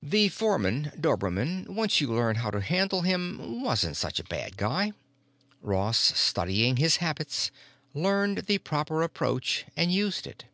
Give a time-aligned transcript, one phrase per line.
[0.00, 4.92] The foreman, Dobermann, once you learned how to handle him, wasn't such a bad guy.
[5.60, 7.50] Ross, studying his habits,
[7.92, 10.46] learned the proper approach and used it.